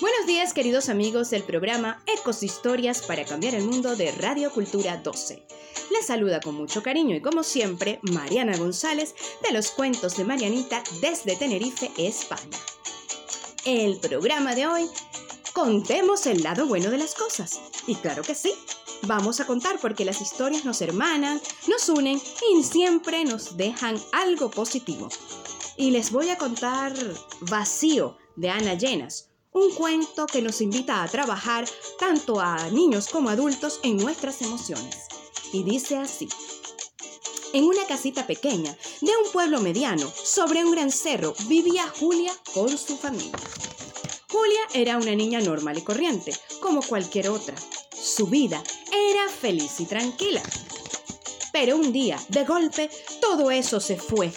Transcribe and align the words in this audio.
Buenos 0.00 0.26
días 0.26 0.52
queridos 0.52 0.88
amigos 0.88 1.30
del 1.30 1.44
programa 1.44 2.02
Ecoshistorias 2.06 3.02
para 3.02 3.24
cambiar 3.24 3.54
el 3.54 3.64
mundo 3.64 3.94
de 3.94 4.10
Radio 4.10 4.50
Cultura 4.50 4.96
12. 4.96 5.46
Les 5.92 6.06
saluda 6.06 6.40
con 6.40 6.56
mucho 6.56 6.82
cariño 6.82 7.14
y 7.14 7.20
como 7.20 7.44
siempre 7.44 8.00
Mariana 8.02 8.56
González 8.56 9.14
de 9.46 9.52
los 9.52 9.70
cuentos 9.70 10.16
de 10.16 10.24
Marianita 10.24 10.82
desde 11.00 11.36
Tenerife, 11.36 11.92
España. 11.96 12.58
El 13.64 14.00
programa 14.00 14.56
de 14.56 14.66
hoy, 14.66 14.90
contemos 15.52 16.26
el 16.26 16.42
lado 16.42 16.66
bueno 16.66 16.90
de 16.90 16.98
las 16.98 17.14
cosas. 17.14 17.60
Y 17.86 17.94
claro 17.94 18.24
que 18.24 18.34
sí, 18.34 18.52
vamos 19.02 19.38
a 19.38 19.46
contar 19.46 19.78
porque 19.80 20.04
las 20.04 20.20
historias 20.20 20.64
nos 20.64 20.82
hermanan, 20.82 21.40
nos 21.68 21.88
unen 21.88 22.20
y 22.52 22.64
siempre 22.64 23.24
nos 23.24 23.56
dejan 23.56 23.96
algo 24.10 24.50
positivo. 24.50 25.08
Y 25.76 25.92
les 25.92 26.10
voy 26.10 26.30
a 26.30 26.36
contar 26.38 26.92
Vacío 27.42 28.18
de 28.34 28.50
Ana 28.50 28.74
Llenas 28.74 29.30
un 29.54 29.70
cuento 29.72 30.26
que 30.26 30.42
nos 30.42 30.60
invita 30.60 31.02
a 31.02 31.08
trabajar 31.08 31.64
tanto 31.98 32.40
a 32.40 32.68
niños 32.70 33.08
como 33.08 33.30
adultos 33.30 33.78
en 33.84 33.96
nuestras 33.96 34.42
emociones. 34.42 35.06
Y 35.52 35.62
dice 35.62 35.96
así. 35.96 36.28
En 37.52 37.64
una 37.64 37.86
casita 37.86 38.26
pequeña 38.26 38.76
de 39.00 39.12
un 39.24 39.30
pueblo 39.32 39.60
mediano, 39.60 40.10
sobre 40.10 40.64
un 40.64 40.72
gran 40.72 40.90
cerro, 40.90 41.34
vivía 41.46 41.84
Julia 42.00 42.32
con 42.52 42.68
su 42.68 42.96
familia. 42.96 43.38
Julia 44.28 44.60
era 44.74 44.96
una 44.96 45.14
niña 45.14 45.40
normal 45.40 45.78
y 45.78 45.82
corriente, 45.82 46.32
como 46.60 46.82
cualquier 46.82 47.28
otra. 47.28 47.54
Su 47.96 48.26
vida 48.26 48.60
era 48.90 49.28
feliz 49.28 49.78
y 49.78 49.86
tranquila. 49.86 50.42
Pero 51.52 51.76
un 51.76 51.92
día, 51.92 52.20
de 52.28 52.44
golpe, 52.44 52.90
todo 53.20 53.52
eso 53.52 53.78
se 53.78 53.96
fue 53.96 54.32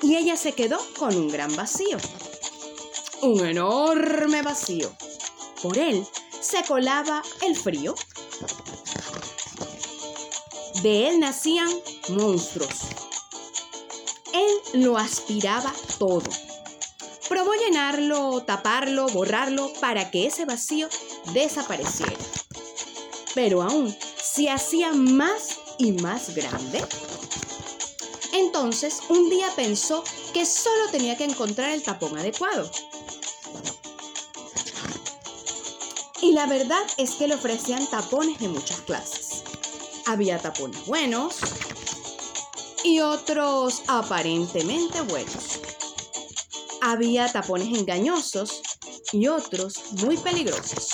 y 0.00 0.16
ella 0.16 0.36
se 0.36 0.52
quedó 0.52 0.78
con 0.98 1.14
un 1.14 1.28
gran 1.28 1.54
vacío 1.54 1.98
un 3.24 3.46
enorme 3.46 4.42
vacío. 4.42 4.92
Por 5.62 5.78
él 5.78 6.06
se 6.40 6.62
colaba 6.64 7.22
el 7.42 7.56
frío. 7.56 7.94
De 10.82 11.08
él 11.08 11.20
nacían 11.20 11.70
monstruos. 12.10 12.80
Él 14.34 14.82
lo 14.82 14.98
aspiraba 14.98 15.72
todo. 15.98 16.28
Probó 17.28 17.54
llenarlo, 17.54 18.42
taparlo, 18.42 19.08
borrarlo 19.08 19.72
para 19.80 20.10
que 20.10 20.26
ese 20.26 20.44
vacío 20.44 20.88
desapareciera. 21.32 22.12
Pero 23.34 23.62
aún 23.62 23.96
se 24.22 24.50
hacía 24.50 24.92
más 24.92 25.60
y 25.78 25.92
más 25.92 26.34
grande. 26.34 26.84
Entonces, 28.34 28.98
un 29.10 29.30
día 29.30 29.46
pensó 29.54 30.02
que 30.32 30.44
solo 30.44 30.90
tenía 30.90 31.16
que 31.16 31.22
encontrar 31.22 31.70
el 31.70 31.84
tapón 31.84 32.18
adecuado. 32.18 32.68
Y 36.20 36.32
la 36.32 36.46
verdad 36.46 36.82
es 36.96 37.12
que 37.12 37.28
le 37.28 37.36
ofrecían 37.36 37.86
tapones 37.86 38.40
de 38.40 38.48
muchas 38.48 38.80
clases. 38.80 39.44
Había 40.06 40.40
tapones 40.40 40.84
buenos 40.84 41.36
y 42.82 42.98
otros 42.98 43.82
aparentemente 43.86 45.00
buenos. 45.02 45.60
Había 46.80 47.30
tapones 47.30 47.68
engañosos 47.68 48.62
y 49.12 49.28
otros 49.28 49.92
muy 50.02 50.16
peligrosos. 50.16 50.88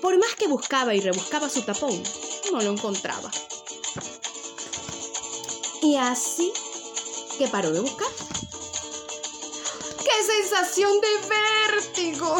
Por 0.00 0.16
más 0.16 0.34
que 0.36 0.48
buscaba 0.48 0.94
y 0.94 1.00
rebuscaba 1.00 1.50
su 1.50 1.60
tapón, 1.62 2.02
no 2.50 2.62
lo 2.62 2.72
encontraba. 2.72 3.30
Y 5.84 5.96
así 5.96 6.50
que 7.36 7.46
paró 7.46 7.70
de 7.70 7.80
buscar. 7.80 8.08
¡Qué 9.98 10.32
sensación 10.42 10.90
de 10.98 11.08
vértigo! 11.28 12.34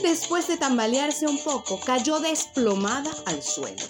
Después 0.00 0.48
de 0.48 0.56
tambalearse 0.56 1.26
un 1.26 1.36
poco, 1.36 1.78
cayó 1.80 2.18
desplomada 2.18 3.14
al 3.26 3.42
suelo. 3.42 3.82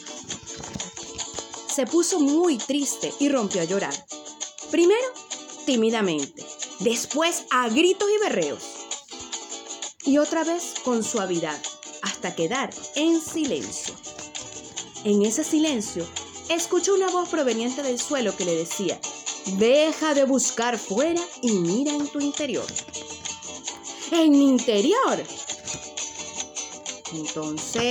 Se 1.73 1.87
puso 1.87 2.19
muy 2.19 2.59
triste 2.59 3.15
y 3.21 3.29
rompió 3.29 3.63
a 3.63 3.67
llorar. 3.67 3.95
Primero, 4.73 5.07
tímidamente, 5.65 6.45
después 6.81 7.45
a 7.53 7.69
gritos 7.69 8.09
y 8.11 8.19
berreos. 8.19 8.65
Y 10.05 10.19
otra 10.19 10.43
vez 10.43 10.75
con 10.85 11.05
suavidad, 11.05 11.63
hasta 12.03 12.35
quedar 12.35 12.75
en 12.97 13.21
silencio. 13.21 13.95
En 15.05 15.23
ese 15.23 15.45
silencio, 15.45 16.05
escuchó 16.49 16.95
una 16.95 17.09
voz 17.11 17.29
proveniente 17.29 17.83
del 17.83 17.99
suelo 17.99 18.37
que 18.37 18.45
le 18.45 18.55
decía, 18.57 19.01
deja 19.59 20.15
de 20.15 20.25
buscar 20.25 20.79
fuera 20.79 21.21
y 21.43 21.53
mira 21.53 21.93
en 21.93 22.09
tu 22.09 22.21
interior. 22.21 22.67
En 24.11 24.31
mi 24.31 24.49
interior, 24.49 25.25
entonces, 27.15 27.85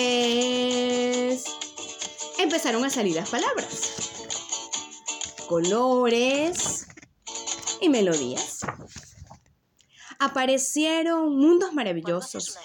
empezaron 2.38 2.84
a 2.84 2.90
salir 2.90 3.16
las 3.16 3.30
palabras, 3.30 4.12
colores 5.48 6.88
y 7.80 7.88
melodías. 7.90 8.66
Aparecieron 10.20 11.38
mundos 11.38 11.74
maravillosos 11.74 12.58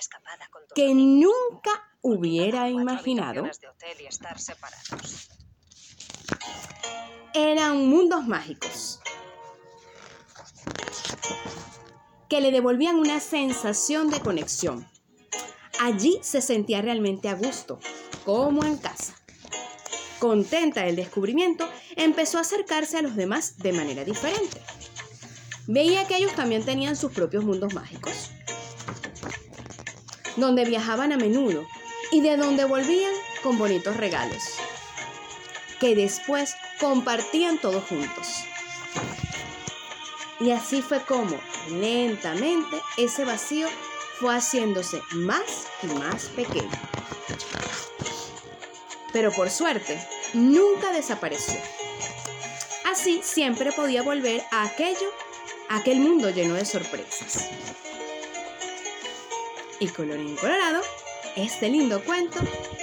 que 0.75 0.95
nunca 0.95 1.71
hubiera 2.03 2.69
imaginado. 2.71 3.49
Eran 7.39 7.87
mundos 7.87 8.27
mágicos 8.27 9.01
que 12.29 12.41
le 12.41 12.51
devolvían 12.51 12.97
una 12.97 13.21
sensación 13.21 14.11
de 14.11 14.21
conexión 14.21 14.87
Allí 15.81 16.19
se 16.23 16.41
sentía 16.41 16.83
realmente 16.83 17.29
a 17.29 17.35
gusto, 17.35 17.79
como 18.25 18.65
en 18.65 18.77
casa. 18.79 19.15
Contenta 20.19 20.83
del 20.83 20.97
descubrimiento, 20.97 21.69
empezó 21.95 22.39
a 22.39 22.41
acercarse 22.41 22.99
a 22.99 23.03
los 23.03 23.15
demás 23.15 23.59
de 23.59 23.73
manera 23.73 24.05
diferente. 24.05 24.61
Veía 25.69 26.07
que 26.09 26.17
ellos 26.17 26.35
también 26.35 26.65
tenían 26.65 26.97
sus 26.97 27.13
propios 27.13 27.45
mundos 27.45 27.75
mágicos, 27.75 28.31
donde 30.37 30.65
viajaban 30.65 31.13
a 31.13 31.17
menudo 31.17 31.65
y 32.11 32.23
de 32.23 32.37
donde 32.37 32.65
volvían 32.65 33.13
con 33.45 33.57
bonitos 33.57 33.97
regalos, 33.97 34.43
que 35.81 35.95
después 35.95 36.57
compartían 36.81 37.59
todos 37.59 37.85
juntos. 37.85 38.45
Y 40.41 40.53
así 40.53 40.83
fue 40.83 41.01
como, 41.03 41.39
lentamente, 41.71 42.81
ese 42.97 43.25
vacío 43.25 43.69
fue 44.21 44.35
haciéndose 44.35 45.01
más 45.13 45.67
y 45.83 45.87
más 45.87 46.27
pequeño. 46.27 46.71
Pero 49.13 49.33
por 49.33 49.51
suerte, 49.51 49.99
nunca 50.35 50.93
desapareció. 50.93 51.59
Así 52.91 53.21
siempre 53.23 53.73
podía 53.73 54.03
volver 54.03 54.43
a 54.51 54.65
aquello, 54.65 55.13
a 55.69 55.79
aquel 55.79 56.01
mundo 56.01 56.31
lleno 56.31 56.55
de 56.55 56.65
sorpresas. 56.65 57.49
Y 59.81 59.89
colorín 59.89 60.37
colorado, 60.37 60.83
este 61.37 61.69
lindo 61.69 62.03
cuento 62.05 62.39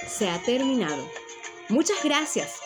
se 0.07 0.29
ha 0.29 0.41
terminado. 0.41 1.09
Muchas 1.69 2.03
gracias 2.03 2.64